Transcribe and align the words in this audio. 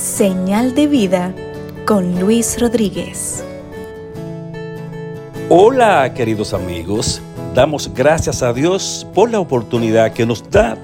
Señal 0.00 0.74
de 0.74 0.86
vida 0.86 1.34
con 1.84 2.18
Luis 2.18 2.58
Rodríguez. 2.58 3.44
Hola 5.50 6.14
queridos 6.14 6.54
amigos, 6.54 7.20
damos 7.54 7.92
gracias 7.92 8.42
a 8.42 8.54
Dios 8.54 9.06
por 9.12 9.30
la 9.30 9.40
oportunidad 9.40 10.14
que 10.14 10.24
nos 10.24 10.48
da 10.48 10.78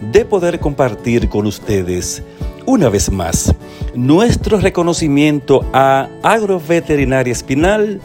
de 0.00 0.24
poder 0.24 0.58
compartir 0.58 1.28
con 1.28 1.46
ustedes 1.46 2.24
una 2.66 2.88
vez 2.88 3.08
más 3.08 3.54
nuestro 3.94 4.58
reconocimiento 4.58 5.64
a 5.72 6.08
Agroveterinaria 6.24 7.32
Espinal 7.32 8.00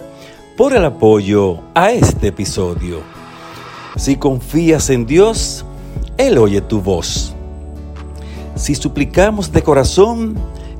por 0.57 0.75
el 0.75 0.85
apoyo 0.85 1.59
a 1.73 1.91
este 1.91 2.27
episodio. 2.27 3.01
Si 3.95 4.15
confías 4.15 4.91
en 4.91 5.07
Dios, 5.07 5.65
Él 6.19 6.37
oye 6.37 6.61
tu 6.61 6.81
voz. 6.81 7.33
Si 8.55 8.75
suplicamos 8.75 9.51
de 9.51 9.63
corazón, 9.63 10.35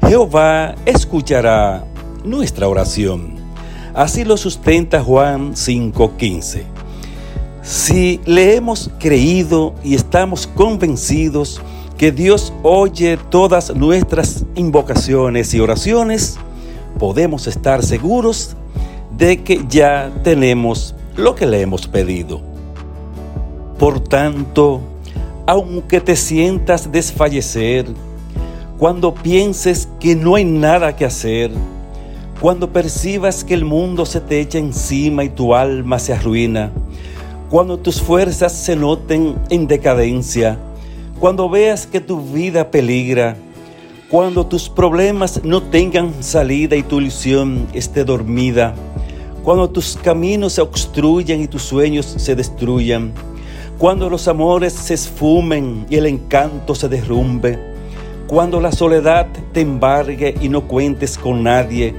Jehová 0.08 0.76
escuchará 0.86 1.86
nuestra 2.24 2.68
oración. 2.68 3.36
Así 3.94 4.24
lo 4.24 4.38
sustenta 4.38 5.04
Juan 5.04 5.56
5:15. 5.56 6.64
Si 7.62 8.20
le 8.26 8.56
hemos 8.56 8.90
creído 9.00 9.76
y 9.84 9.96
estamos 9.96 10.48
convencidos 10.48 11.62
que 11.98 12.12
Dios 12.12 12.52
oye 12.64 13.18
todas 13.30 13.76
nuestras 13.76 14.46
invocaciones 14.56 15.54
y 15.54 15.60
oraciones, 15.60 16.38
podemos 16.98 17.46
estar 17.48 17.84
seguros 17.84 18.56
de 19.16 19.44
que 19.44 19.64
ya 19.70 20.12
tenemos 20.24 20.96
lo 21.16 21.36
que 21.36 21.46
le 21.46 21.62
hemos 21.62 21.88
pedido. 21.88 22.42
Por 23.78 24.00
tanto, 24.00 24.82
aunque 25.46 26.02
te 26.02 26.16
sientas 26.16 26.92
desfallecer, 26.92 27.86
cuando 28.82 29.14
pienses 29.14 29.88
que 30.00 30.16
no 30.16 30.34
hay 30.34 30.44
nada 30.44 30.96
que 30.96 31.06
hacer, 31.06 31.52
cuando 32.42 32.74
percibas 32.74 33.44
que 33.44 33.54
el 33.54 33.64
mundo 33.64 34.08
se 34.08 34.20
te 34.22 34.40
echa 34.40 34.58
encima 34.58 35.24
y 35.24 35.30
tu 35.30 35.54
alma 35.54 36.00
se 36.00 36.14
arruina, 36.14 36.72
cuando 37.52 37.78
tus 37.78 38.02
fuerzas 38.02 38.54
se 38.54 38.76
noten 38.76 39.36
en 39.52 39.68
decadencia, 39.68 40.58
cuando 41.20 41.48
veas 41.48 41.86
que 41.86 42.00
tu 42.00 42.22
vida 42.22 42.72
peligra, 42.72 43.36
cuando 44.10 44.48
tus 44.48 44.68
problemas 44.68 45.44
no 45.44 45.62
tengan 45.62 46.12
salida 46.24 46.76
y 46.76 46.82
tu 46.82 47.02
ilusión 47.02 47.68
esté 47.74 48.04
dormida, 48.04 48.74
cuando 49.44 49.70
tus 49.70 49.96
caminos 49.96 50.54
se 50.54 50.62
obstruyan 50.62 51.40
y 51.40 51.48
tus 51.48 51.62
sueños 51.62 52.08
se 52.18 52.36
destruyan, 52.36 53.14
cuando 53.78 54.10
los 54.10 54.28
amores 54.28 54.74
se 54.74 54.96
esfumen 54.96 55.86
y 55.88 55.98
el 55.98 56.08
encanto 56.08 56.74
se 56.74 56.90
derrumbe, 56.90 57.71
cuando 58.32 58.62
la 58.62 58.72
soledad 58.72 59.28
te 59.52 59.60
embargue 59.60 60.34
y 60.40 60.48
no 60.48 60.66
cuentes 60.66 61.18
con 61.18 61.44
nadie, 61.44 61.94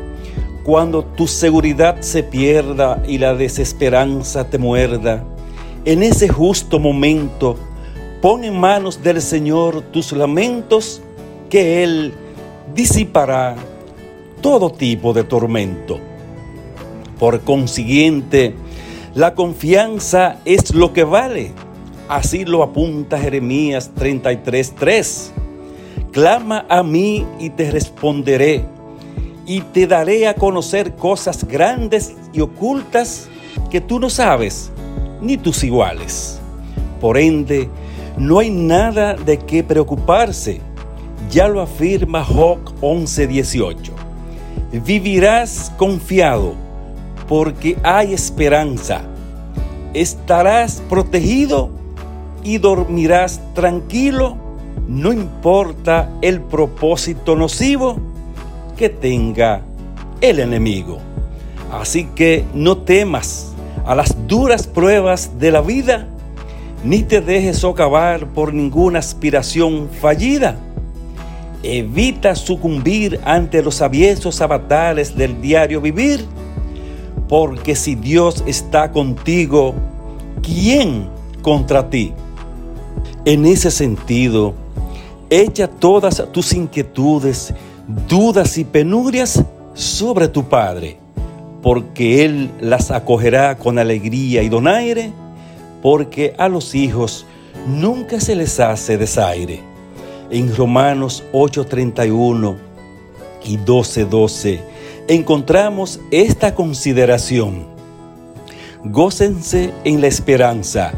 cuando 0.64 1.04
tu 1.04 1.26
seguridad 1.26 2.00
se 2.00 2.22
pierda 2.22 3.02
y 3.06 3.18
la 3.18 3.34
desesperanza 3.34 4.48
te 4.48 4.56
muerda, 4.56 5.22
en 5.84 6.02
ese 6.02 6.30
justo 6.30 6.78
momento, 6.78 7.58
pon 8.22 8.44
en 8.44 8.58
manos 8.58 9.02
del 9.02 9.20
Señor 9.20 9.82
tus 9.92 10.12
lamentos, 10.12 11.02
que 11.50 11.84
Él 11.84 12.14
disipará 12.74 13.54
todo 14.40 14.72
tipo 14.72 15.12
de 15.12 15.24
tormento. 15.24 16.00
Por 17.18 17.42
consiguiente, 17.42 18.54
la 19.14 19.34
confianza 19.34 20.38
es 20.46 20.74
lo 20.74 20.94
que 20.94 21.04
vale. 21.04 21.52
Así 22.08 22.46
lo 22.46 22.62
apunta 22.62 23.18
Jeremías 23.18 23.90
33:3. 23.94 25.41
Clama 26.12 26.66
a 26.68 26.82
mí 26.82 27.26
y 27.40 27.48
te 27.48 27.70
responderé, 27.70 28.66
y 29.46 29.62
te 29.62 29.86
daré 29.86 30.28
a 30.28 30.34
conocer 30.34 30.94
cosas 30.94 31.44
grandes 31.44 32.14
y 32.34 32.42
ocultas 32.42 33.28
que 33.70 33.80
tú 33.80 33.98
no 33.98 34.10
sabes, 34.10 34.70
ni 35.22 35.38
tus 35.38 35.64
iguales. 35.64 36.38
Por 37.00 37.16
ende, 37.16 37.70
no 38.18 38.40
hay 38.40 38.50
nada 38.50 39.14
de 39.14 39.38
qué 39.38 39.64
preocuparse. 39.64 40.60
Ya 41.30 41.48
lo 41.48 41.62
afirma 41.62 42.22
Job 42.22 42.58
11:18. 42.82 43.92
Vivirás 44.84 45.72
confiado 45.78 46.52
porque 47.26 47.78
hay 47.82 48.12
esperanza. 48.12 49.00
Estarás 49.94 50.82
protegido 50.90 51.70
y 52.44 52.58
dormirás 52.58 53.40
tranquilo, 53.54 54.36
no 54.88 55.12
importa 55.12 56.10
el 56.22 56.40
propósito 56.40 57.36
nocivo 57.36 57.96
que 58.76 58.88
tenga 58.88 59.62
el 60.20 60.40
enemigo. 60.40 60.98
Así 61.70 62.04
que 62.14 62.44
no 62.54 62.78
temas 62.78 63.52
a 63.86 63.94
las 63.94 64.26
duras 64.26 64.66
pruebas 64.66 65.38
de 65.38 65.50
la 65.50 65.60
vida, 65.60 66.06
ni 66.84 67.02
te 67.02 67.20
dejes 67.20 67.58
socavar 67.58 68.26
por 68.28 68.52
ninguna 68.52 68.98
aspiración 68.98 69.88
fallida. 70.00 70.56
Evita 71.62 72.34
sucumbir 72.34 73.20
ante 73.24 73.62
los 73.62 73.80
aviesos 73.82 74.40
avatares 74.40 75.16
del 75.16 75.40
diario 75.40 75.80
vivir 75.80 76.26
porque 77.32 77.76
si 77.76 77.94
Dios 77.94 78.44
está 78.46 78.92
contigo, 78.92 79.74
¿quién 80.42 81.08
contra 81.40 81.88
ti? 81.88 82.12
En 83.24 83.46
ese 83.46 83.70
sentido, 83.70 84.52
echa 85.32 85.66
todas 85.66 86.22
tus 86.30 86.52
inquietudes, 86.52 87.54
dudas 88.06 88.58
y 88.58 88.64
penurias 88.64 89.42
sobre 89.72 90.28
tu 90.28 90.44
Padre, 90.44 90.98
porque 91.62 92.26
Él 92.26 92.50
las 92.60 92.90
acogerá 92.90 93.56
con 93.56 93.78
alegría 93.78 94.42
y 94.42 94.50
donaire, 94.50 95.10
porque 95.80 96.34
a 96.36 96.50
los 96.50 96.74
hijos 96.74 97.24
nunca 97.66 98.20
se 98.20 98.36
les 98.36 98.60
hace 98.60 98.98
desaire. 98.98 99.60
En 100.30 100.54
Romanos 100.54 101.24
8:31 101.32 102.56
y 103.44 103.56
12:12 103.56 104.60
encontramos 105.08 105.98
esta 106.10 106.54
consideración. 106.54 107.66
Gócense 108.84 109.72
en 109.84 110.02
la 110.02 110.08
esperanza, 110.08 110.92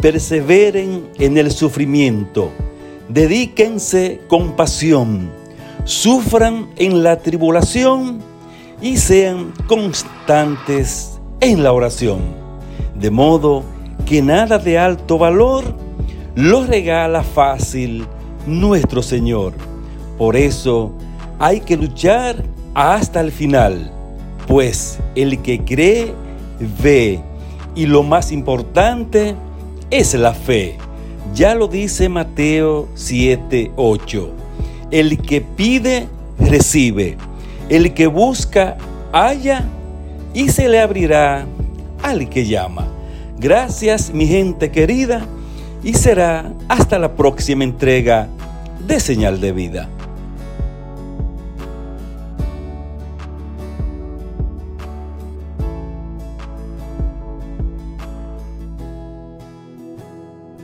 perseveren 0.00 1.08
en 1.18 1.38
el 1.38 1.52
sufrimiento, 1.52 2.50
dedíquense 3.08 4.20
con 4.28 4.52
pasión, 4.52 5.30
sufran 5.84 6.68
en 6.76 7.02
la 7.02 7.18
tribulación 7.18 8.20
y 8.80 8.96
sean 8.96 9.52
constantes 9.66 11.18
en 11.40 11.62
la 11.62 11.72
oración, 11.72 12.20
de 12.94 13.10
modo 13.10 13.62
que 14.06 14.22
nada 14.22 14.58
de 14.58 14.78
alto 14.78 15.18
valor 15.18 15.64
lo 16.34 16.64
regala 16.64 17.22
fácil 17.22 18.06
nuestro 18.46 19.02
Señor. 19.02 19.54
Por 20.16 20.36
eso 20.36 20.92
hay 21.38 21.60
que 21.60 21.76
luchar 21.76 22.44
hasta 22.74 23.20
el 23.20 23.32
final, 23.32 23.90
pues 24.46 24.98
el 25.14 25.40
que 25.42 25.64
cree, 25.64 26.12
ve, 26.82 27.20
y 27.74 27.86
lo 27.86 28.02
más 28.02 28.32
importante 28.32 29.34
es 29.90 30.14
la 30.14 30.34
fe. 30.34 30.78
Ya 31.34 31.54
lo 31.54 31.68
dice 31.68 32.08
Mateo 32.08 32.88
7, 32.94 33.72
8. 33.76 34.30
El 34.90 35.18
que 35.18 35.40
pide, 35.40 36.08
recibe. 36.38 37.16
El 37.68 37.94
que 37.94 38.06
busca, 38.06 38.76
halla, 39.12 39.64
y 40.34 40.48
se 40.48 40.68
le 40.68 40.80
abrirá 40.80 41.46
al 42.02 42.28
que 42.28 42.46
llama. 42.46 42.88
Gracias 43.38 44.12
mi 44.12 44.26
gente 44.26 44.70
querida, 44.70 45.26
y 45.82 45.94
será 45.94 46.52
hasta 46.68 46.98
la 46.98 47.14
próxima 47.14 47.64
entrega 47.64 48.28
de 48.86 48.98
Señal 48.98 49.40
de 49.40 49.52
Vida. 49.52 49.88